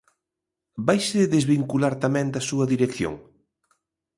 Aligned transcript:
Vaise 0.87 1.21
desvincular 1.35 1.93
tamén 2.03 2.27
da 2.33 2.41
súa 2.49 2.65
dirección? 2.73 3.15